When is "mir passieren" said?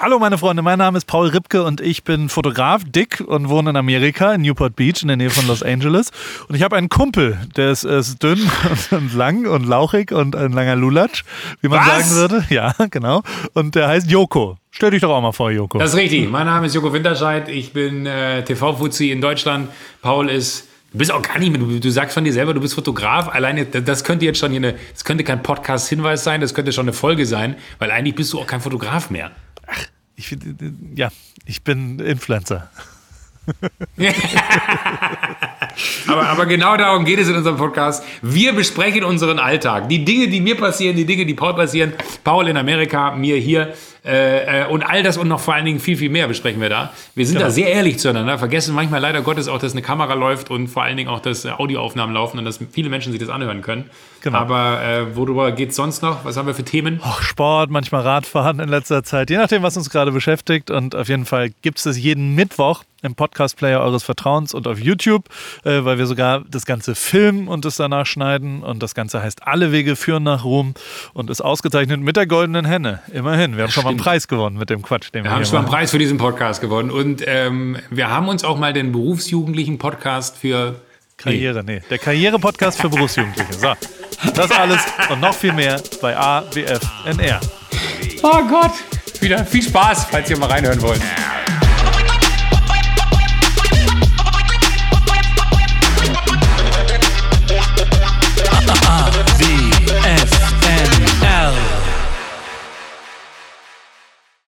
40.40-40.96